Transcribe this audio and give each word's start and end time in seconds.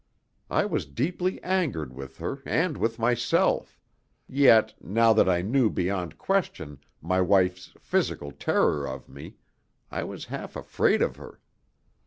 I 0.49 0.65
was 0.65 0.87
deeply 0.87 1.39
angered 1.43 1.93
with 1.93 2.17
her 2.17 2.41
and 2.43 2.75
with 2.75 2.97
myself; 2.97 3.77
yet, 4.27 4.73
now 4.83 5.13
that 5.13 5.29
I 5.29 5.43
knew 5.43 5.69
beyond 5.69 6.17
question 6.17 6.79
my 7.03 7.21
wife's 7.21 7.73
physical 7.79 8.31
terror 8.31 8.87
of 8.87 9.07
me, 9.07 9.35
I 9.91 10.03
was 10.03 10.25
half 10.25 10.55
afraid 10.55 11.03
of 11.03 11.17
her. 11.17 11.39